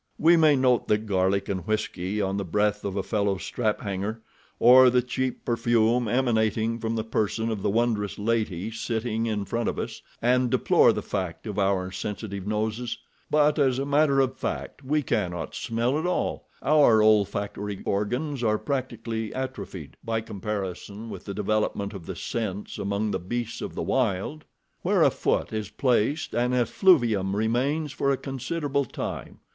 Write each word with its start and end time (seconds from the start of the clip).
We 0.17 0.35
may 0.35 0.55
note 0.55 0.87
the 0.87 0.97
garlic 0.97 1.47
and 1.47 1.67
whisky 1.67 2.19
on 2.19 2.37
the 2.37 2.43
breath 2.43 2.83
of 2.83 2.95
a 2.97 3.03
fellow 3.03 3.37
strap 3.37 3.81
hanger, 3.81 4.23
or 4.57 4.89
the 4.89 5.03
cheap 5.03 5.45
perfume 5.45 6.07
emanating 6.07 6.79
from 6.79 6.95
the 6.95 7.03
person 7.03 7.51
of 7.51 7.61
the 7.61 7.69
wondrous 7.69 8.17
lady 8.17 8.71
sitting 8.71 9.27
in 9.27 9.45
front 9.45 9.69
of 9.69 9.77
us, 9.77 10.01
and 10.19 10.49
deplore 10.49 10.91
the 10.91 11.03
fact 11.03 11.45
of 11.45 11.59
our 11.59 11.91
sensitive 11.91 12.47
noses; 12.47 12.97
but, 13.29 13.59
as 13.59 13.77
a 13.77 13.85
matter 13.85 14.19
of 14.21 14.35
fact, 14.35 14.83
we 14.83 15.03
cannot 15.03 15.53
smell 15.53 15.95
at 15.99 16.07
all, 16.07 16.47
our 16.63 17.03
olfactory 17.03 17.83
organs 17.85 18.43
are 18.43 18.57
practically 18.57 19.31
atrophied, 19.35 19.95
by 20.03 20.19
comparison 20.19 21.11
with 21.11 21.25
the 21.25 21.33
development 21.35 21.93
of 21.93 22.07
the 22.07 22.15
sense 22.15 22.79
among 22.79 23.11
the 23.11 23.19
beasts 23.19 23.61
of 23.61 23.75
the 23.75 23.83
wild. 23.83 24.45
Where 24.81 25.03
a 25.03 25.11
foot 25.11 25.53
is 25.53 25.69
placed 25.69 26.33
an 26.33 26.53
effluvium 26.55 27.35
remains 27.35 27.91
for 27.91 28.09
a 28.09 28.17
considerable 28.17 28.85
time. 28.85 29.41